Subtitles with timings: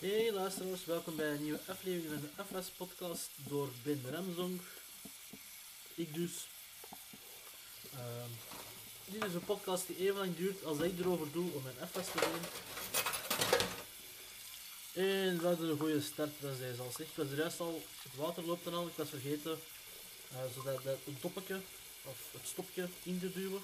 [0.00, 4.60] Hey luisteraars, welkom bij een nieuwe aflevering van de FS podcast door Ben Remzong.
[5.94, 6.32] Ik dus.
[7.92, 8.30] Ehm,
[9.04, 12.10] dit is een podcast die even lang duurt als ik erover doe om mijn FS
[12.10, 12.42] te doen.
[15.04, 16.90] En hadden een goede start, dat is al.
[16.98, 19.58] Ik was juist al, het water loopt dan al, ik was vergeten
[20.32, 21.60] eh, zodat dat toppetje,
[22.04, 23.62] of het stopje in te duwen.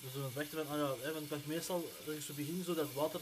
[0.00, 2.86] Dus we wachten van, ah ja, want ik meestal, als ik zo begin, zo dat
[2.86, 3.20] het water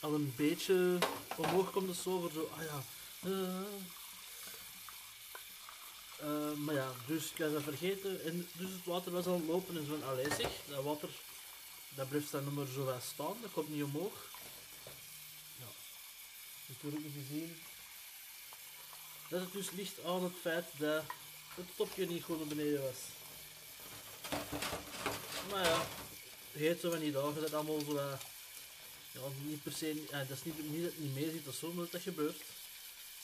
[0.00, 0.98] al een beetje
[1.36, 2.82] omhoog komt zo, voor zo, ah ja.
[3.22, 3.94] eh.
[6.16, 9.76] Eh, maar ja, dus ik was dat vergeten en dus het water was het lopen
[9.76, 11.08] en zo, allee zeg, dat water,
[11.88, 14.28] dat blijft dan nummer zo wel staan, dat komt niet omhoog.
[15.58, 15.66] Ja,
[16.66, 17.58] natuurlijk niet gezien.
[19.28, 21.02] Dat het dus ligt aan het feit dat
[21.54, 22.98] het topje niet goed naar beneden was.
[25.50, 25.86] Maar ja,
[26.50, 28.20] vergeet zo van die dagen dat allemaal zo wat
[29.16, 31.54] ja, niet per se, ja, dat is niet, niet dat het niet mee zit of
[31.54, 32.40] zo, dat dat gebeurt.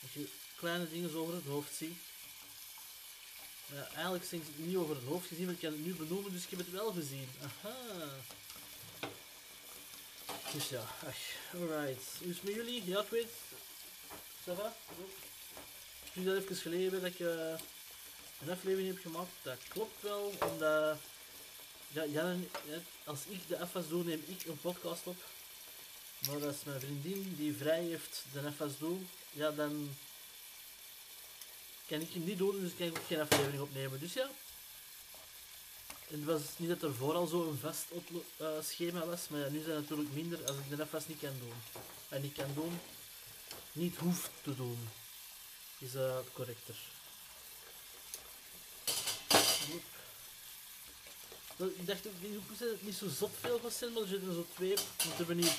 [0.01, 1.99] Dat je kleine dingen over het hoofd ziet.
[3.95, 6.33] Eigenlijk zijn ze het niet over het hoofd gezien, maar ik kan het nu benoemen,
[6.33, 7.29] dus ik heb het wel gezien.
[7.43, 7.77] Aha.
[10.53, 11.17] Dus ja, ach,
[11.55, 12.05] alright.
[12.19, 12.85] Hoe is het met jullie?
[12.85, 13.33] Ja, ik weet.
[14.45, 14.75] Va?
[16.05, 17.61] Het is dat even geleden dat ik eh,
[18.41, 19.31] een aflevering heb gemaakt.
[19.43, 20.99] Dat klopt wel, omdat...
[21.89, 25.17] Ja, Jan, ja, als ik de FS doe, neem ik een podcast op.
[26.27, 28.99] Maar als mijn vriendin die vrij heeft de FS doe,
[29.31, 29.97] ja, dan
[31.87, 34.01] kan ik hem niet doen, dus kan ik ook geen aflevering opnemen.
[34.01, 34.31] Dus ja.
[36.09, 37.85] En het was niet dat er vooral zo een vast
[38.37, 41.21] eh, schema was, maar ja, nu zijn het natuurlijk minder als ik de FS niet
[41.21, 41.83] kan doen.
[42.09, 42.81] En niet kan doen,
[43.73, 44.89] niet hoeft te doen,
[45.79, 46.75] is uh, correcter.
[51.57, 54.47] Ik dacht ook, ik het niet zo zot veel van zijn, maar er zitten zo
[54.55, 54.75] twee
[55.07, 55.59] moeten we niet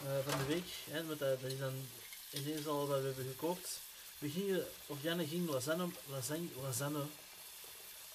[0.00, 0.68] van de week.
[0.90, 1.88] Hè, met dat, dat is dan
[2.30, 3.80] ineens al wat we hebben gekookt.
[4.18, 6.48] We gingen, of Janne ging lasagne, lasagne,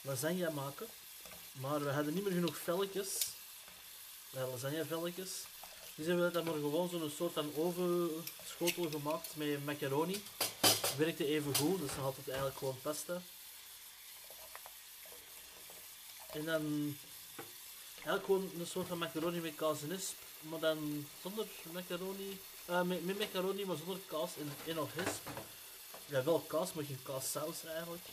[0.02, 0.88] lasagne, maken,
[1.52, 3.28] maar we hadden niet meer genoeg velletjes,
[4.36, 5.32] uh, lasagne velletjes.
[5.96, 10.24] Dus hebben we dan maar gewoon zo'n soort van ovenschotel gemaakt met macaroni.
[10.98, 13.22] Werkte even goed, dus dan had het eigenlijk gewoon pasta.
[16.32, 16.98] En dan
[18.06, 22.82] eigenlijk gewoon een soort van macaroni met kaas en isp, maar dan zonder macaroni, eh,
[22.82, 25.30] met, met macaroni maar zonder kaas en, en of isp.
[26.06, 28.04] Ja, wel kaas, maar geen kaassaus eigenlijk.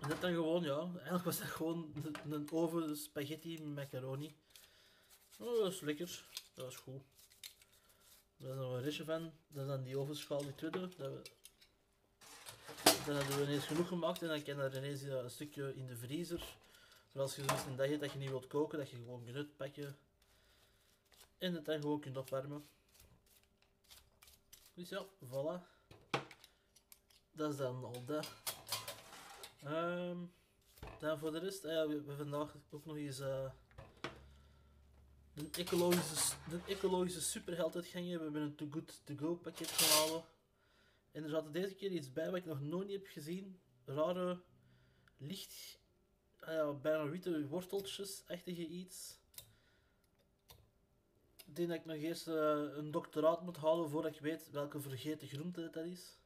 [0.00, 4.34] En dat dan gewoon, ja, eigenlijk was dat gewoon een, een oven spaghetti macaroni.
[5.38, 6.24] Oh, dat is lekker,
[6.54, 7.02] dat was goed.
[8.36, 10.80] Daar is nog een restje van, dat is dan die ovenschaal, die tweede.
[10.80, 11.22] Dat we,
[13.06, 15.96] dan hebben we ineens genoeg gemaakt en dan kan er ineens een stukje in de
[15.96, 16.56] vriezer.
[17.14, 19.96] Zoals je zoiets een dag dat je niet wilt koken, dat je gewoon kunt uitpakken.
[21.38, 22.68] En het dan gewoon kunt opwarmen.
[24.74, 25.62] Dus ja, voilà.
[27.32, 28.32] Dat is dan al dat.
[29.62, 30.18] Ehm,
[30.98, 33.50] dan voor de rest, ah ja, we hebben vandaag ook nog eens eh
[35.34, 38.18] een ecologische, een ecologische superheld uitgangen.
[38.18, 40.24] We hebben een Too Good To Go pakket gehouden.
[41.12, 43.60] En er zat deze keer iets bij wat ik nog nooit heb gezien.
[43.84, 44.42] Rare,
[45.16, 45.78] licht,
[46.46, 49.16] ja, bijna witte worteltjes-achtige iets.
[51.46, 54.80] Ik denk dat ik nog eerst eh, een doctoraat moet halen voordat ik weet welke
[54.80, 56.18] vergeten groente dat is.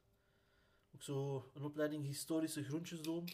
[0.95, 3.29] Ook zo een opleiding historische groentjes doen.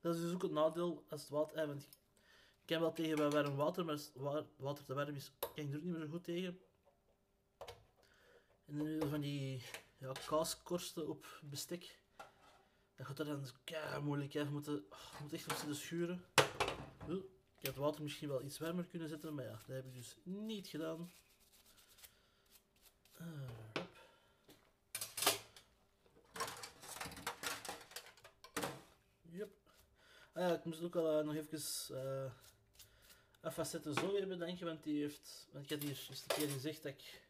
[0.00, 1.56] Dat is dus ook het nadeel als het water...
[1.56, 1.82] eh, want
[2.60, 4.10] ik kan wel tegen bij warm water, maar als
[4.56, 6.60] water te warm is, kan ik er ook niet meer zo goed tegen.
[8.66, 9.64] En dan van die
[10.02, 11.98] ja, kaaskorsten op bestek.
[12.96, 14.46] Dat gaat er dan kei moeilijk uit.
[14.46, 16.24] Je moet, oh, moet echt op zitten schuren.
[17.58, 19.94] Ik had het water misschien wel iets warmer kunnen zetten, maar ja, dat heb ik
[19.94, 21.12] dus niet gedaan.
[23.18, 23.26] Ah.
[29.30, 29.50] Yep.
[30.32, 31.58] Ah ja, ik moest ook al eh, nog even
[33.42, 35.48] uh, zo weer bedanken, want die heeft...
[35.52, 37.22] Want ik had hier eens een keer gezegd dat ik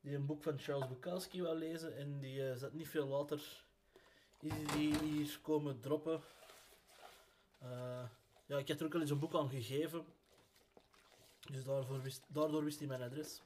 [0.00, 3.36] die een boek van Charles Bukowski wou lezen en die eh, zat niet veel later
[3.36, 3.64] is
[4.40, 6.20] die hier komen droppen.
[7.58, 8.04] Eh,
[8.46, 10.04] ja, ik had er ook al eens een boek aan gegeven.
[11.50, 13.42] Dus daarvoor wist, daardoor wist hij mijn adres.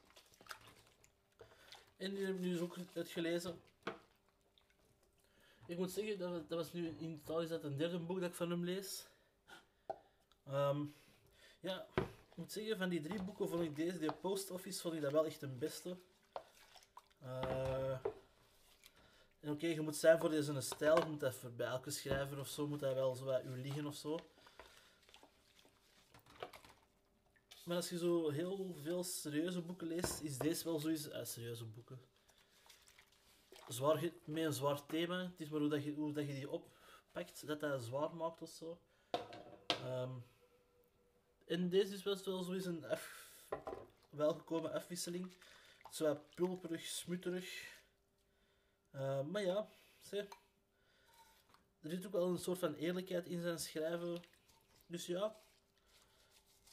[1.97, 3.61] En die heb ik nu dus ook uitgelezen.
[5.67, 8.29] Ik moet zeggen, dat, dat was nu in totaal is dat een derde boek dat
[8.29, 9.07] ik van hem lees.
[10.45, 10.85] Ehm,
[11.59, 14.93] ja, ik moet zeggen, van die drie boeken vond ik deze, die Post Office, vond
[14.93, 15.97] ik dat wel echt een beste.
[17.25, 17.97] Uh,
[19.39, 20.97] en oké, je moet zijn voor deze stijl.
[20.97, 23.85] Je moet even bij elke schrijver of zo, moet hij wel zo bij u liggen
[23.85, 24.19] of zo.
[27.63, 31.09] Maar als je zo heel veel serieuze boeken leest, is deze wel zoiets.
[31.09, 31.99] uit serieuze boeken.
[33.67, 35.17] Zwaar, met een zwaar thema.
[35.17, 38.41] Het is maar hoe, dat je, hoe dat je die oppakt, dat hij zwaar maakt
[38.41, 38.79] of zo.
[39.85, 40.23] Um,
[41.45, 42.85] en deze is best wel zoiets een
[44.09, 45.31] welgekomen afwisseling.
[45.95, 47.79] Zo pulperig, smutterig.
[48.95, 49.67] Uh, maar ja,
[49.99, 50.19] zie.
[51.81, 54.23] Er zit ook wel een soort van eerlijkheid in zijn schrijven.
[54.87, 55.35] Dus ja.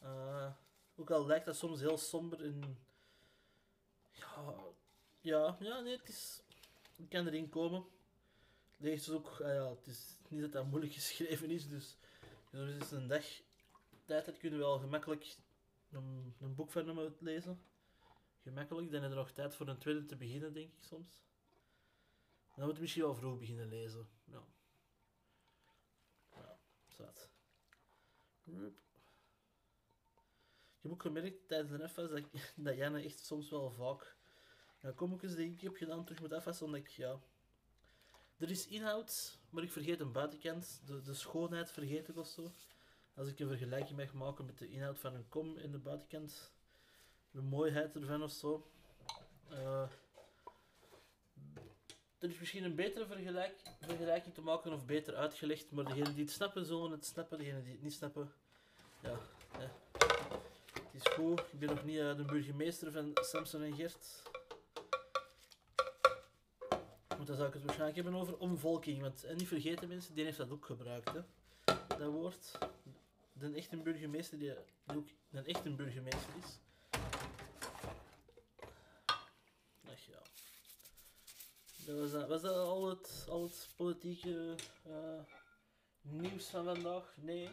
[0.03, 0.53] Uh,
[0.97, 2.79] ook al lijkt dat soms heel somber en...
[4.13, 4.55] Ja,
[5.21, 6.43] ja, ja nee, het is...
[6.97, 7.85] Ik kan erin komen.
[8.77, 9.39] Lees dus ook...
[9.41, 11.97] Uh, ja, het is niet dat dat moeilijk geschreven is, dus...
[12.51, 13.25] Dus is een dag
[14.05, 15.37] tijd dat kun je wel gemakkelijk
[15.91, 17.71] een, een boek van hem lezen.
[18.43, 21.25] Gemakkelijk, dan heb je nog tijd voor een tweede te beginnen, denk ik soms.
[22.55, 24.09] Dan moet je misschien wel vroeg beginnen lezen.
[24.25, 24.45] Ja.
[26.35, 26.59] Ja,
[26.89, 27.31] zat.
[28.45, 28.55] Ik
[30.83, 32.23] heb ook gemerkt tijdens de FS dat,
[32.67, 34.17] dat Janne echt soms wel vaak
[34.81, 37.21] ja, eens die ik heb gedaan terug met FS, omdat ik, ja...
[38.39, 40.87] Er is inhoud, maar ik vergeet een buitenkant.
[40.87, 42.53] De, de schoonheid vergeet ik of zo.
[43.15, 46.53] Als ik een vergelijking mag maken met de inhoud van een kom in de buitenkant,
[47.33, 48.67] de mooiheid ervan of zo.
[49.51, 49.83] Uh,
[52.19, 56.25] er is misschien een betere vergelijk, vergelijking te maken of beter uitgelegd, maar degenen die
[56.25, 58.33] het snappen zullen het snappen, degenen die het niet snappen,
[59.01, 59.19] ja.
[60.93, 64.23] Het is goed, ik ben nog niet uh, de burgemeester van Samson en Gert.
[67.07, 70.25] Want dan zou ik het waarschijnlijk hebben over omvolking, want en niet vergeten mensen, die
[70.25, 71.21] heeft dat ook gebruikt, hè,
[71.89, 72.59] dat woord
[73.33, 74.55] de echte burgemeester die,
[74.87, 76.59] ook een echte burgemeester is.
[79.89, 80.23] Ach ja.
[81.87, 84.55] Dat was, dat, was al het, politieke
[84.89, 85.21] uh,
[86.01, 87.15] nieuws van vandaag?
[87.17, 87.49] Nee,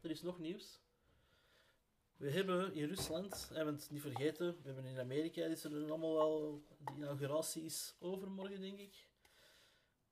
[0.00, 0.80] er is nog nieuws.
[2.16, 6.14] We hebben in Rusland, hebben het niet vergeten, we hebben in Amerika, is er allemaal
[6.14, 9.06] wel, de inauguratie is overmorgen denk ik.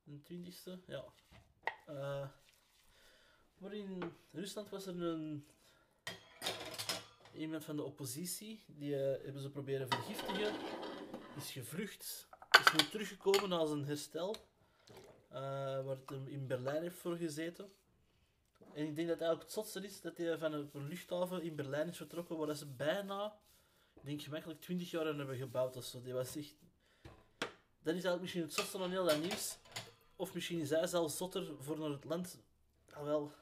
[0.02, 1.04] De 20e, ja.
[1.88, 2.28] Uh,
[3.58, 5.46] maar in Rusland was er een
[7.34, 10.54] iemand van de oppositie, die uh, hebben ze proberen vergiftigen,
[11.36, 12.28] is gevlucht,
[12.76, 14.36] teruggekomen na zijn herstel,
[15.32, 15.38] uh,
[15.84, 17.68] waar hem in Berlijn heeft voor gezeten.
[18.74, 21.88] En ik denk dat eigenlijk het zotste is dat hij van een luchthaven in Berlijn
[21.88, 23.38] is vertrokken, waar ze bijna,
[23.94, 26.02] ik denk gemakkelijk 20 jaar aan hebben gebouwd of zo.
[26.02, 26.54] Die was echt...
[27.38, 29.58] Dat is eigenlijk misschien het zotste van heel dat nieuws.
[30.16, 32.38] Of misschien is hij zelfs zotter voor naar het land.
[32.92, 33.32] Ah, wel,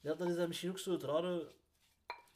[0.00, 1.52] ja, dat is dan misschien ook zo het rare.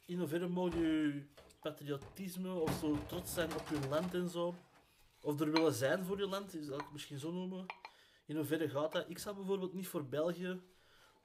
[0.05, 1.23] In hoeverre mag je
[1.59, 4.55] patriotisme of zo trots zijn op je land en zo.
[5.21, 7.65] Of er willen zijn voor je land, is dat misschien zo noemen.
[8.25, 9.09] In hoeverre gaat dat?
[9.09, 10.61] Ik zou bijvoorbeeld niet voor België,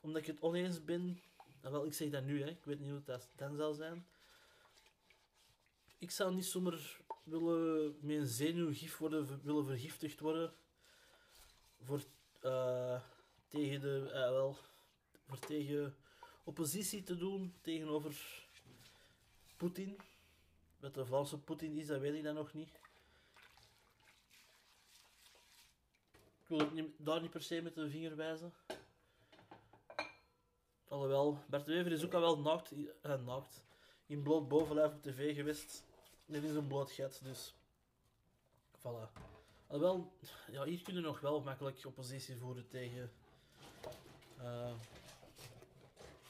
[0.01, 1.21] omdat ik het oneens ben.
[1.63, 2.49] Nou, wel, ik zeg dat nu, hè.
[2.49, 4.07] ik weet niet hoe dat dan zal zijn.
[5.99, 10.53] Ik zou niet zomaar willen met een zenuwgif worden, willen vergiftigd worden.
[11.83, 12.05] Voor,
[12.43, 13.01] uh,
[13.49, 14.57] tegen de, uh, wel,
[15.27, 15.97] voor tegen
[16.45, 18.45] oppositie te doen tegenover
[19.57, 19.97] Poetin.
[20.81, 22.69] Wat de Vlaamse Poetin is, dat weet ik dan nog niet.
[26.49, 28.55] Ik wil het daar niet per se met de vinger wijzen.
[30.89, 32.73] Alhoewel, Bert Wever is ook al wel naakt,
[33.03, 33.65] eh, naakt
[34.07, 35.85] in bloot bovenlijf op tv geweest.
[36.27, 37.55] Dit is een bloot gat, dus...
[38.79, 39.13] Voilà.
[39.67, 40.13] Alhoewel,
[40.51, 43.13] ja, hier kunnen we nog wel makkelijk oppositie voeren tegen...
[44.39, 44.73] Uh,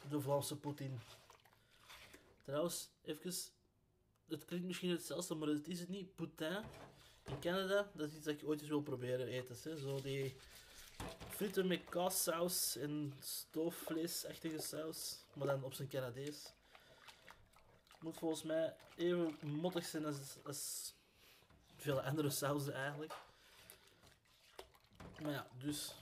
[0.08, 1.00] de Vlaamse Poetin.
[2.42, 3.32] Trouwens, even,
[4.28, 6.14] het klinkt misschien hetzelfde, maar het is het niet.
[6.14, 6.62] Poutine
[7.26, 9.56] in Canada, dat is iets dat ik ooit eens wil proberen eten.
[9.62, 9.76] Hè.
[9.78, 10.36] Zo die
[11.28, 16.52] frieten met kaassaus en stoofvleesachtige saus, maar dan op zijn Canadees.
[18.00, 20.94] Moet volgens mij even mottig zijn als, als
[21.76, 23.12] veel andere sauzen eigenlijk.
[25.22, 25.94] Maar ja, dus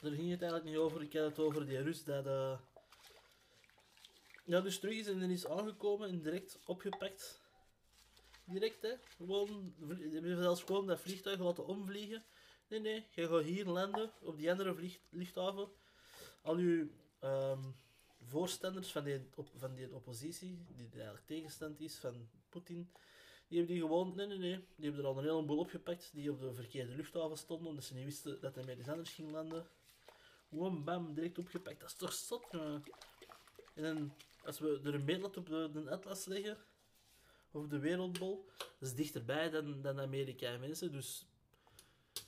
[0.00, 1.02] daar ging het eigenlijk niet over.
[1.02, 2.58] Ik had het over die Rus dat, uh,
[4.44, 7.40] ja, dus terug is en is aangekomen en direct opgepakt.
[8.50, 8.92] Direct, hè.
[9.16, 12.24] Gewoon, hebben zelfs gewoon dat vliegtuig laten omvliegen.
[12.68, 15.68] Nee, nee, je gaat hier landen, op die andere luchthaven.
[16.42, 16.88] Al uw
[17.20, 17.76] um,
[18.22, 22.90] voorstanders van die, op, van die oppositie, die eigenlijk tegenstand is van Poetin,
[23.48, 26.30] die hebben die gewoon, nee, nee, nee, die hebben er al een heleboel opgepakt, die
[26.30, 29.30] op de verkeerde luchthaven stonden, omdat ze niet wisten dat hij met iets anders ging
[29.30, 29.66] landen.
[30.48, 31.80] Gewoon bam, direct opgepakt.
[31.80, 32.46] Dat is toch zot,
[33.74, 34.12] En dan
[34.44, 36.56] als we er een meetlat op de, de, atlas leggen,
[37.50, 40.92] of de wereldbol, dat is dichterbij dan, dan Amerika, mensen.
[40.92, 41.26] Dus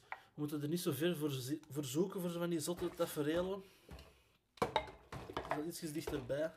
[0.09, 1.33] we moeten er niet zo ver voor,
[1.71, 3.63] voor zoeken voor van die zotte tafereelen.
[5.49, 6.53] Dat is iets dichterbij.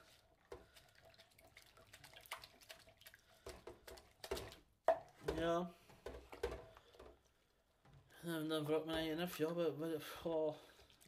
[5.36, 5.74] Ja.
[8.22, 10.56] En dan vraag ik me eigen af, ja, wat, oh,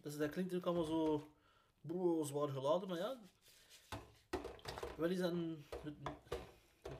[0.01, 1.29] dat, klinkt ook allemaal zo
[1.81, 3.19] bro, zwaar geladen, maar ja.
[4.97, 5.93] Wat is dan het,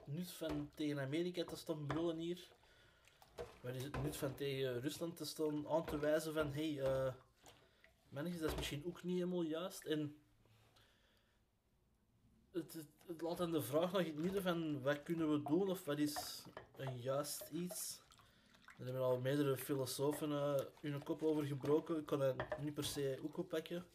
[0.06, 2.48] het nut van tegen Amerika te staan brullen hier?
[3.62, 7.06] Wat is het nut van tegen Rusland te staan aan te wijzen van, hé, hey,
[7.08, 7.14] uh,
[8.10, 9.84] mannetjes, dat is misschien ook niet helemaal juist.
[9.84, 10.16] En
[12.52, 15.42] het, het, het laat dan de vraag nog in het midden van, wat kunnen we
[15.44, 16.46] doen of wat is
[16.76, 18.04] een juist iets?
[18.78, 21.98] Daar hebben al meerdere filosofen uh, hun kop over gebroken.
[21.98, 23.86] Ik kan dat niet per se ook oppakken.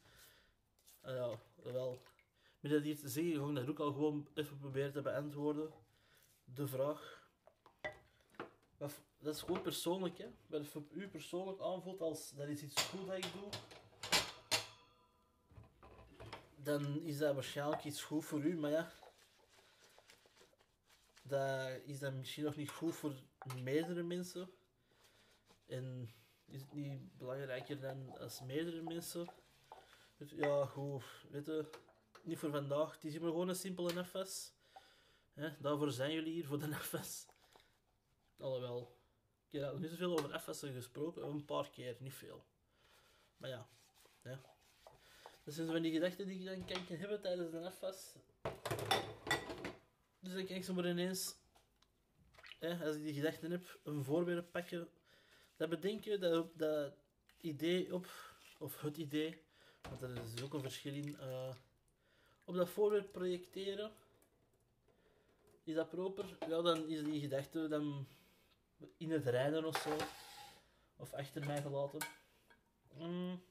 [1.06, 2.02] Uh, ja, wel.
[2.60, 5.70] Met dat hier te zeggen, gewoon dat ook al gewoon even proberen te beantwoorden.
[6.54, 7.18] De vraag.
[9.22, 10.26] Dat is gewoon persoonlijk, hè.
[10.46, 13.48] Wat het voor u persoonlijk aanvoelt als dat is iets goed dat ik doe.
[16.56, 18.92] Dan is dat waarschijnlijk iets goed voor u, maar ja.
[21.22, 23.14] Dat is dan misschien nog niet goed voor
[23.62, 24.50] meerdere mensen.
[25.66, 26.14] En
[26.46, 29.26] is het niet belangrijker dan als meerdere mensen?
[30.16, 31.70] Ja, goed, weet je,
[32.22, 32.94] niet voor vandaag.
[32.94, 34.52] Het is hier maar gewoon een simpele FS.
[35.40, 37.26] Hè, daarvoor zijn jullie hier, voor de FS.
[38.38, 38.96] Alhoewel,
[39.48, 42.44] ik heb niet zoveel over FS'en gesproken, een paar keer, niet veel.
[43.36, 43.68] Maar ja,
[45.44, 48.14] dat zijn zo van die gedachten die je dan kan hebben tijdens de FS.
[50.20, 51.34] Dus dan kan ik zomaar ineens,
[52.58, 54.88] hè, als ik die gedachten heb, een voorbeeld pakken
[55.56, 56.92] dat bedenken, dat, dat
[57.40, 58.06] idee op,
[58.58, 59.42] of het idee,
[59.88, 61.54] want er is ook een verschil in, uh,
[62.44, 63.92] op dat voorwerp projecteren.
[65.70, 66.24] Is dat proper?
[66.48, 68.06] Ja, dan is die gedachte dan
[68.96, 69.96] in het rijden of zo.
[70.96, 71.98] Of achter mij gelaten.
[72.98, 73.42] Mm.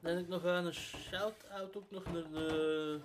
[0.00, 3.00] Dan heb ik nog een shout-out ook nog naar de,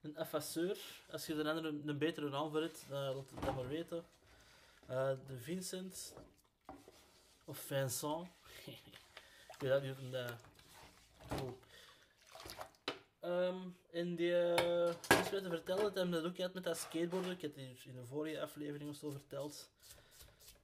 [0.00, 0.78] een affasseur.
[1.10, 4.04] Als je er een, een betere naam voor hebt, uh, laat het dan maar weten.
[4.90, 6.14] Uh, de Vincent.
[7.44, 8.28] Of Vincent.
[9.52, 10.32] ik weet dat niet hoe dat...
[11.28, 11.58] Cool.
[13.28, 17.30] Um, en die uh, iets te vertellen, dat hem dat ook had met dat skateboarden.
[17.30, 19.70] Ik heb het in de vorige aflevering of zo verteld.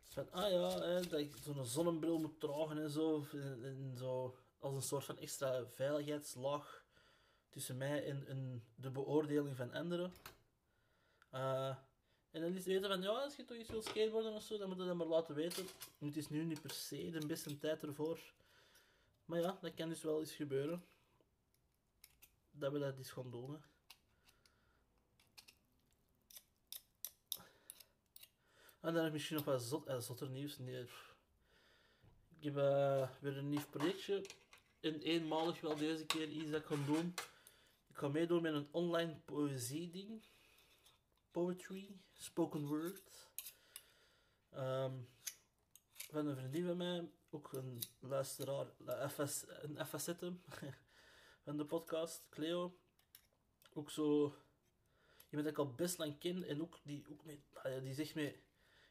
[0.03, 3.27] Van, ah ja, hè, dat ik zo'n zonnebril moet dragen en zo.
[3.33, 4.37] En, en, zo.
[4.59, 6.85] Als een soort van extra veiligheidslaag
[7.51, 10.13] tussen mij en, en de beoordeling van anderen.
[11.35, 11.77] Uh,
[12.31, 14.69] en dan is weten van, ja, als je toch iets wil skateboarden of zo, dan
[14.69, 15.67] moet je dat maar laten weten.
[15.99, 18.21] Het is nu niet per se de beste tijd ervoor.
[19.25, 20.85] Maar ja, dat kan dus wel eens gebeuren.
[22.57, 23.63] Dat we dat eens gaan doen.
[28.81, 30.59] En dan heb ik misschien nog wat eh, zotter nieuws.
[30.59, 30.83] Nee,
[32.39, 34.25] ik heb uh, weer een nieuw projectje.
[34.81, 37.15] En eenmalig wel deze keer iets dat ik ga doen.
[37.89, 40.23] Ik ga meedoen met een online poëzie ding
[41.35, 43.29] poetry, spoken word.
[44.53, 45.09] Um,
[46.11, 48.67] van een vriendin van mij, ook een luisteraar,
[49.11, 50.43] FS, een
[51.45, 52.79] van de podcast, Cleo.
[53.73, 54.35] Ook zo,
[55.31, 57.23] iemand dat ik al best lang ken en ook die, ook
[57.83, 58.37] die zegt me,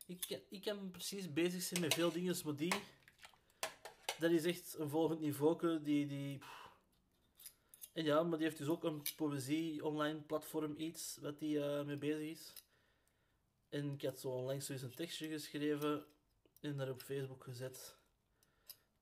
[0.05, 2.73] ik, ik kan precies bezig zijn met veel dingen, maar die,
[4.19, 6.41] dat is echt een volgend niveau, die, die,
[7.93, 11.83] en ja, maar die heeft dus ook een poëzie online platform iets wat die uh,
[11.83, 12.53] mee bezig is.
[13.69, 16.05] En ik had zo onlangs een tekstje geschreven
[16.61, 18.02] en daar op Facebook gezet.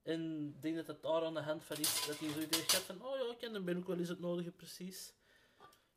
[0.03, 2.62] En ik denk dat het daar aan de hand van is dat hij zo idee
[2.67, 5.13] had van, oh ja, ik ken ben ook wel eens het nodige precies.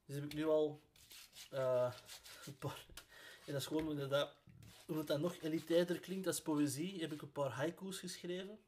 [0.04, 0.80] Dus heb ik nu al
[1.52, 1.94] uh,
[2.46, 2.87] een paar...
[3.46, 4.37] En dat is gewoon inderdaad,
[4.87, 8.58] omdat dat nog elitairder klinkt als poëzie, heb ik een paar haiku's geschreven.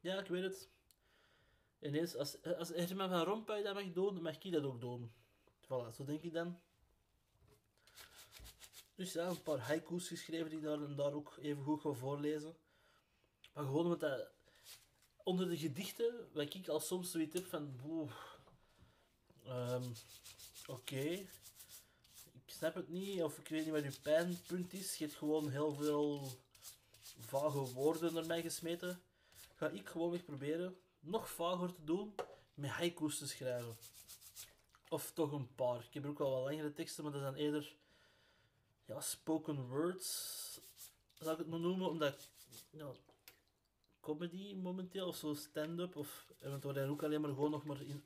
[0.00, 0.68] Ja, ik weet het
[1.80, 5.12] ineens, als, als Herman van Rompuy dat mag doen, dan mag ik dat ook doen.
[5.64, 6.60] Voilà, zo denk ik dan.
[8.94, 12.56] Dus ja, een paar haiku's geschreven die daar en daar ook even goed ga voorlezen.
[13.52, 14.32] Maar gewoon met dat...
[15.24, 17.80] Onder de gedichten, wat ik al soms zoiets heb van...
[19.46, 19.92] Um,
[20.66, 21.26] Oké.
[22.32, 24.96] Ik snap het niet, of ik weet niet wat je pijnpunt is.
[24.96, 26.30] Je hebt gewoon heel veel
[27.18, 29.02] vage woorden naar mij gesmeten.
[29.54, 32.14] Ga ik gewoon weer proberen nog vager te doen
[32.54, 33.76] met haiku's te schrijven.
[34.88, 35.84] Of toch een paar.
[35.84, 37.76] Ik heb ook wel wat langere teksten, maar dat zijn eerder
[38.84, 40.60] ja, spoken words,
[41.12, 42.28] zou ik het maar noemen, omdat
[42.70, 42.92] ja,
[44.04, 48.04] comedy momenteel, of zo stand-up, of eventueel ook alleen maar gewoon nog maar in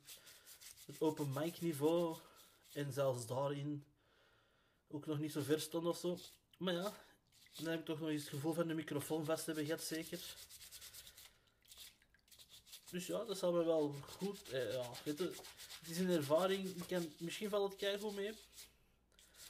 [0.85, 2.17] het open mic niveau,
[2.73, 3.83] en zelfs daarin
[4.87, 6.17] ook nog niet zo ver stond of zo.
[6.57, 6.93] Maar ja,
[7.55, 10.35] dan heb ik toch nog eens het gevoel van de microfoon vast hebben gehad, zeker.
[12.91, 14.49] Dus ja, dat zal me wel goed.
[14.49, 16.85] Eh, ja, het is een ervaring.
[16.87, 18.33] Ik misschien valt het keihard mee.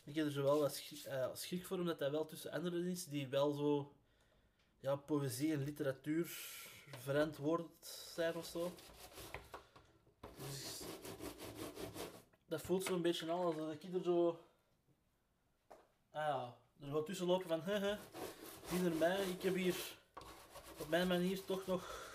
[0.04, 2.86] Ik heb er zo wel wat schrik, eh, schrik voor, omdat hij wel tussen anderen
[2.86, 3.94] is die wel zo
[4.80, 6.28] ja, poëzie en literatuur
[7.00, 8.72] verantwoord zijn of zo.
[10.36, 10.82] Dus
[12.48, 14.40] dat voelt zo'n beetje aan alsof ik er zo.
[16.12, 17.98] Ah ja, er wat tussen lopen van, hehe,
[18.70, 19.76] zie naar mij, ik heb hier
[20.78, 22.08] op mijn manier toch nog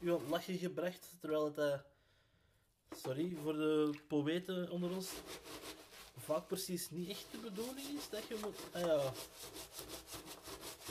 [0.00, 1.78] u aan lachen gebracht, terwijl het, eh,
[2.96, 5.10] sorry voor de poëten onder ons,
[6.16, 9.12] vaak precies niet echt de bedoeling is dat je moet, ah ja,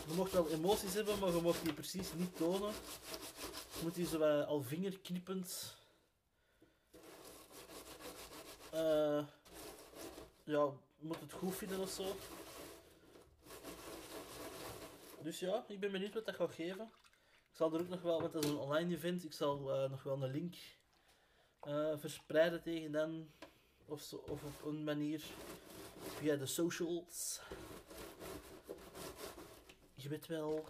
[0.08, 2.72] je mocht wel emoties hebben, maar je mocht die precies niet tonen.
[3.78, 5.76] Je moet die zo wat al vingerknippend,
[8.72, 9.26] eh,
[10.44, 12.16] ja, moet het goed vinden of zo.
[15.22, 16.92] Dus ja, ik ben benieuwd wat dat gaat geven.
[17.52, 19.90] Ik zal er ook nog wel, want dat is een online event, ik zal eh,
[19.90, 20.56] nog wel een link
[21.60, 23.32] eh, verspreiden tegen dan.
[23.86, 25.24] Of, zo, of op een manier
[26.18, 27.40] via de socials.
[30.00, 30.66] Je weet wel.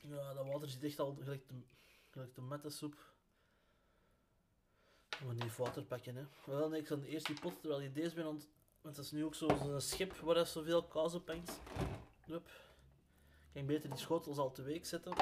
[0.00, 1.54] Ja, dat water zit echt al gelijk de,
[2.10, 2.94] gelijk de mattensoep.
[5.18, 6.24] We moeten niet water pakken, hè.
[6.44, 8.48] Wel, nee, ik zal eerst die pot, terwijl je deze ben ont...
[8.80, 11.60] Want dat is nu ook zo'n schip waar er zoveel kaas op hangt.
[12.26, 12.50] Hup.
[13.52, 15.12] Kan beter die schotels al te week zetten.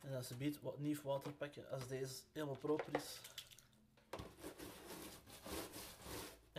[0.00, 3.20] En als ze biedt wat nieuw water pakken als deze helemaal proper is.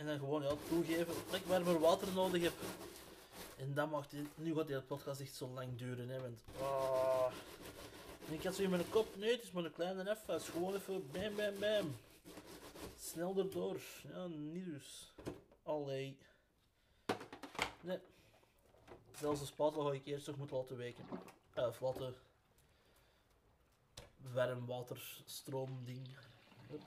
[0.02, 2.52] En dan gewoon ja, toegeven dat ik maar water nodig heb.
[3.58, 6.40] En dat mag dit, nu gaat deze podcast echt zo lang duren, hè, want...
[6.60, 7.32] ah.
[8.28, 10.02] Ik had zo in mijn kop, nee, het is maar een kleine
[10.40, 11.96] is gewoon even bam, bam, bam.
[12.98, 13.80] Snel erdoor.
[14.12, 15.12] Ja, niet dus.
[15.62, 16.18] Allee.
[17.80, 17.98] Nee.
[19.18, 21.04] Zelfs de spatel ga ik eerst nog moeten laten weken.
[21.58, 22.14] Uh, of laten...
[25.84, 26.08] Ding.
[26.68, 26.82] Hup.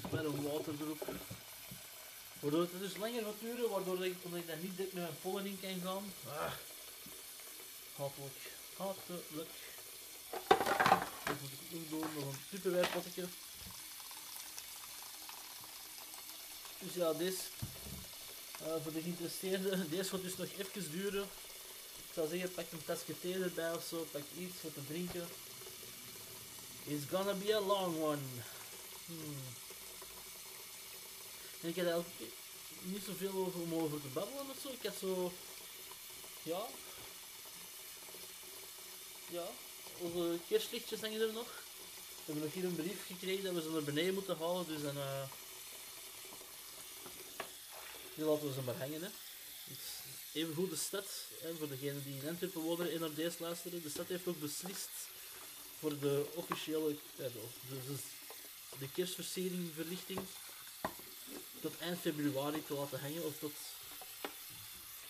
[0.00, 1.08] Nou, gloeiend warm water erop.
[2.40, 5.20] Waardoor het dus langer gaat duren, waardoor ik, omdat ik daar niet dik met mijn
[5.20, 6.12] pollen in kan gaan.
[6.26, 6.52] Ah.
[7.96, 8.38] Hatelijk.
[8.76, 9.50] Hatelijk.
[11.24, 13.24] Dat moet ik ook doen, nog een tupperware potje.
[16.78, 17.42] Dus ja, deze,
[18.62, 21.22] uh, voor de geïnteresseerden, deze gaat dus nog even duren.
[22.06, 25.28] Ik zou zeggen, pak een tasje thee erbij of zo, pak iets voor te drinken.
[26.86, 28.22] It's gonna be a long one.
[29.06, 29.36] Hmm.
[31.60, 32.32] En ik had eigenlijk
[32.82, 34.68] niet zoveel over, om over te babbelen of zo.
[34.68, 35.32] Ik had zo...
[36.42, 36.66] Ja.
[39.30, 39.46] Ja.
[39.98, 41.46] Onze kerstlichtjes hangen er nog.
[42.16, 44.66] We hebben nog hier een brief gekregen dat we ze naar beneden moeten halen.
[44.66, 44.96] Dus dan...
[44.96, 45.22] Uh,
[48.14, 49.02] die laten we ze maar hangen.
[49.02, 49.08] Hè.
[49.64, 49.78] Dus
[50.32, 51.06] even goed de stad,
[51.40, 53.82] hè, voor degenen die in Antwerpen wonen en naar deze luisteren.
[53.82, 54.90] De stad heeft ook beslist
[55.78, 56.96] voor de officiële...
[57.16, 57.94] Ja, de, de,
[58.78, 60.20] de kerstversiering, verlichting
[61.60, 63.52] tot eind februari te laten hangen of tot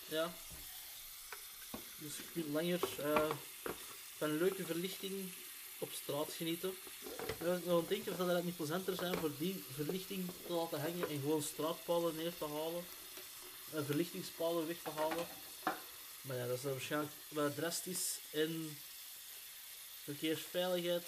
[0.07, 0.33] ja
[2.01, 3.29] dus kunt langer uh,
[4.17, 5.31] van leuke verlichting
[5.79, 6.73] op straat genieten.
[7.27, 10.53] Ik was nog aan denken of dat het niet plezanter zijn voor die verlichting te
[10.53, 12.85] laten hangen en gewoon straatpalen neer te halen
[13.73, 15.27] en verlichtingspalen weg te halen.
[16.21, 18.77] Maar ja, dat is waarschijnlijk wel drastisch en
[20.03, 21.05] verkeersveiligheid,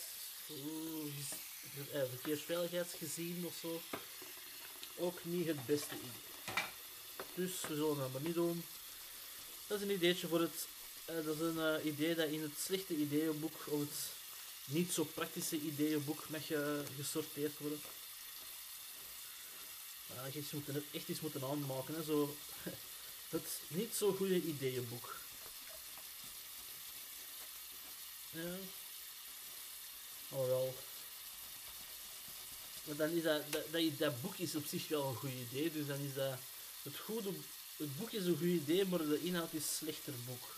[0.49, 3.81] uh, verkeersveiligheidsgezien of zo
[4.97, 6.65] ook niet het beste idee.
[7.33, 8.63] Dus we zullen dat maar niet doen.
[9.67, 10.67] Dat is een ideetje voor het.
[11.09, 14.11] Uh, dat is een uh, idee dat in het slechte ideeënboek of het
[14.65, 17.81] niet zo praktische ideeënboek mag uh, gesorteerd worden.
[20.15, 21.95] Uh, iets moeten, echt iets moeten aanmaken.
[21.95, 22.35] Hè, zo.
[23.29, 25.15] het niet zo goede ideeënboek.
[28.29, 28.55] Ja.
[30.29, 30.75] Alhoewel.
[32.83, 35.71] Maar dan is dat, dat, dat, boek is op zich wel een goed idee.
[35.71, 36.37] Dus dan is dat
[36.81, 37.29] het goede.
[37.77, 40.55] Het boek is een goed idee, maar de inhoud is een slechter boek.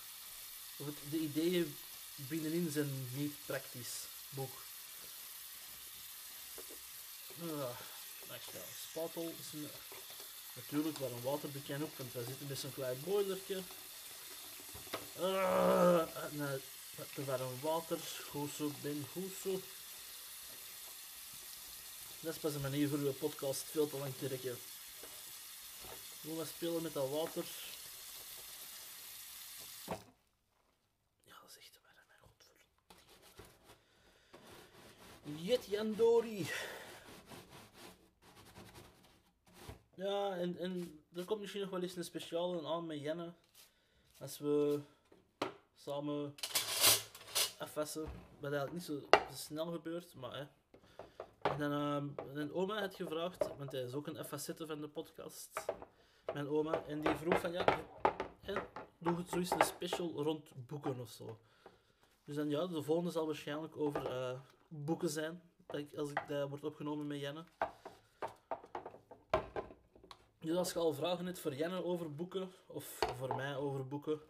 [0.76, 1.76] Of de ideeën
[2.16, 3.94] binnenin zijn niet praktisch
[4.28, 4.64] boek.
[7.40, 7.76] Ja,
[8.90, 9.68] spatel is een,
[10.54, 13.62] natuurlijk waar een waterbekend op, want wij zitten met zo'n klein boilertje.
[15.18, 16.58] Uh, nee,
[17.14, 17.98] te warm water,
[18.30, 19.60] goed zo, ben goed zo.
[22.26, 24.56] Dat is pas een manier voor uw podcast veel te lang te rekken.
[26.20, 27.44] Gewoon maar spelen met dat water.
[31.24, 32.64] Ja, dat is echt warm, mijn godverdomme.
[35.42, 36.50] Jet Jandori.
[39.94, 43.32] Ja, en, en er komt misschien nog wel eens een speciale aan met Jenne.
[44.18, 44.80] Als we
[45.74, 46.34] samen
[47.58, 48.08] FS'en.
[48.38, 49.00] Wat eigenlijk niet zo
[49.34, 50.46] snel gebeurt, maar hè.
[51.58, 54.88] En ehm, mijn oma had gevraagd, want hij is ook een FS zitten van de
[54.88, 55.64] podcast.
[56.32, 56.82] Mijn oma.
[56.86, 57.64] En die vroeg van, ja,
[58.98, 61.38] doe het zoiets een special rond boeken of zo.
[62.24, 65.42] Dus dan ja, de volgende zal waarschijnlijk over eh, boeken zijn.
[65.96, 67.44] Als ik dat wordt opgenomen met Jenne.
[70.38, 72.84] Dus als je al vragen hebt voor Jenne over boeken, of
[73.18, 74.20] voor mij over boeken,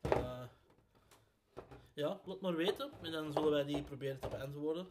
[0.00, 0.42] eh,
[1.92, 2.90] ja, laat maar weten.
[3.02, 4.86] En dan zullen wij die proberen te beantwoorden.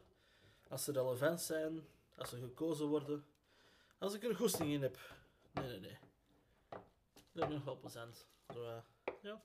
[0.73, 3.25] Als ze relevant zijn, als ze gekozen worden,
[3.97, 4.97] als ik er goesting in heb.
[5.51, 5.97] Nee, nee, nee.
[7.31, 8.27] Dat is nog wel plezant.
[8.53, 8.77] Zo, eh,
[9.21, 9.41] ja.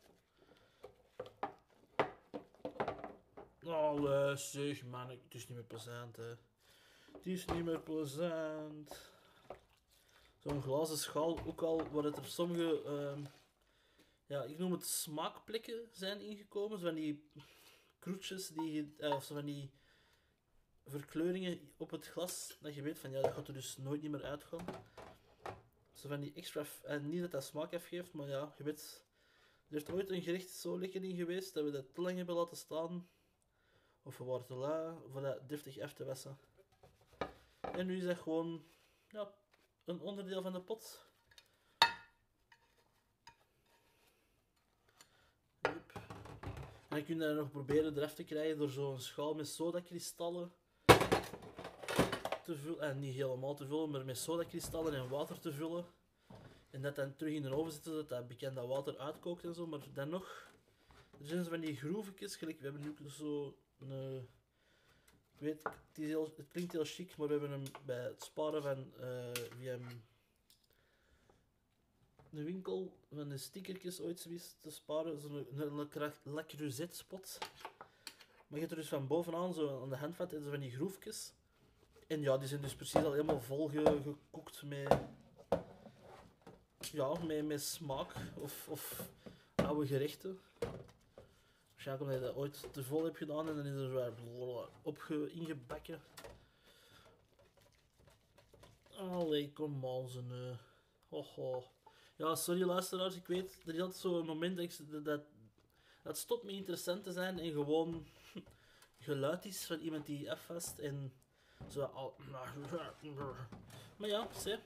[3.64, 6.35] Oh, zeg man, het is niet meer plezant, hè.
[7.12, 9.12] Het is niet meer plezant.
[10.38, 13.25] Zo'n glazen schaal, ook al waar het er sommige, ehm,
[14.27, 16.79] ja, ik noem het smaakplekken zijn ingekomen.
[16.79, 17.31] Zo van die
[17.99, 19.71] kroetjes, die, eh, of zo van die
[20.88, 24.11] verkleuringen op het glas, dat je weet van, ja, dat gaat er dus nooit niet
[24.11, 24.64] meer uitgaan.
[25.92, 29.05] Zo van die extra, en niet dat dat smaak afgeeft, maar ja, je weet,
[29.68, 32.35] er heeft ooit een gerecht zo lekker in geweest, dat we dat te lang hebben
[32.35, 33.09] laten staan.
[34.03, 36.38] Of we waren te lui, voor dat deftig af te wassen.
[37.61, 38.64] En nu is dat gewoon,
[39.09, 39.35] ja,
[39.85, 41.07] een onderdeel van de pot.
[46.88, 50.53] En dan kun je nog proberen eraf te krijgen door zo'n schaal met sodakristallen
[52.49, 52.81] te vullen.
[52.81, 55.85] En niet helemaal te vullen, maar met sodakristallen en water te vullen.
[56.71, 59.67] En dat dan terug in de oven zetten, dat dat bekende water uitkookt en zo.
[59.67, 60.51] Maar dan nog,
[61.21, 64.29] er zijn zo van die groevetjes, gelijk, we hebben nu zo een...
[65.39, 68.93] Ik weet, het, het klinkt heel chic, maar we hebben hem bij het sparen van
[69.01, 70.03] eh via een,
[72.31, 75.21] een winkel van de stickertjes ooit zoiets te sparen.
[75.21, 75.89] Zo'n een,
[76.25, 77.39] een Le Creuset spot.
[78.49, 80.71] Maar je hebt er dus van bovenaan, zo aan de handvat, en zo van die
[80.71, 81.33] groefjes.
[82.09, 84.99] En ja, die zijn dus precies al helemaal vol ge- gekookt met...
[86.92, 89.11] Ja, met, met smaak of, of
[89.55, 90.40] oude gerechten.
[91.71, 94.12] Waarschijnlijk omdat je dat ooit te vol hebt gedaan en dan is er weer
[94.83, 96.01] opge ingebakken.
[98.97, 100.31] Allee, kom aan, zijn.
[100.31, 100.57] Uh,
[101.09, 101.64] ho, ho.
[102.16, 105.23] Ja, sorry luisteraars, ik weet, er is altijd zo'n moment dat, ik, dat,
[106.03, 108.07] dat stopt me interessant te zijn en gewoon
[108.99, 111.12] geluid is van iemand die afvast en
[111.66, 112.16] zo al...
[113.97, 114.59] Maar ja, zie.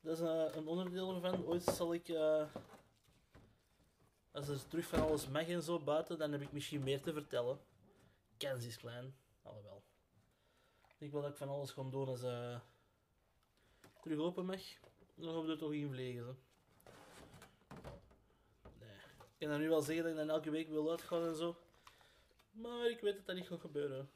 [0.00, 1.44] Dat is eh, een onderdeel ervan.
[1.44, 2.08] Ooit zal ik...
[2.08, 2.46] eh,
[4.32, 7.12] als er terug van alles mag en zo buiten, dan heb ik misschien meer te
[7.12, 7.58] vertellen.
[8.36, 9.82] Kans is klein, alhoewel.
[10.98, 12.60] Ik wil dat ik van alles gewoon doen als eh
[14.00, 14.60] terug open mag.
[15.14, 16.24] Dan gaan we er toch in vliegen.
[16.24, 16.36] Zo.
[18.78, 18.96] Nee.
[19.38, 21.56] Ik kan nu wel zeggen dat ik dan elke week wil uitgaan en zo.
[22.50, 24.10] Maar ik weet dat dat niet gaat gebeuren.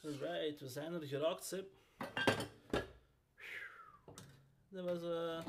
[0.00, 1.64] Right, we zijn er geraakt, hè.
[4.68, 5.46] Dat was eh.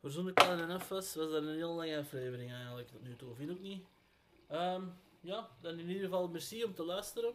[0.00, 3.50] Voor zo'n kleine FS was dat een heel lange aflevering eigenlijk tot nu toe, vind
[3.50, 3.84] ik niet.
[4.46, 4.82] Ehm,
[5.20, 7.34] ja, dan in ieder geval merci om te luisteren.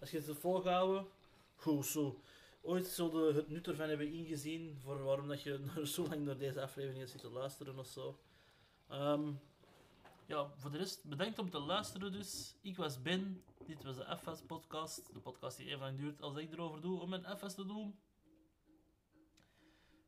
[0.00, 1.06] Als je het hebt volgehouden,
[1.54, 2.20] goed zo.
[2.60, 5.60] Ooit zullen het nut ervan hebben ingezien voor waarom dat je
[5.94, 8.18] zo lang naar deze afleveringen zit te luisteren of zo.
[8.88, 9.32] Ehm,
[10.26, 12.54] ja, voor de rest, bedankt om te luisteren dus.
[12.60, 15.12] Ik was Ben, dit was de FS podcast.
[15.12, 17.98] De podcast die even lang duurt als ik erover doe om mijn FS te doen.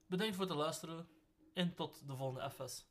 [0.06, 1.08] Bedankt voor het luisteren
[1.54, 2.86] en tot de volgende FS.